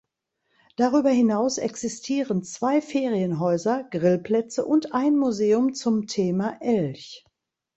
[0.77, 7.23] Darüber hinaus existieren zwei Ferienhäuser, Grillplätze und ein Museum zum Thema Elch.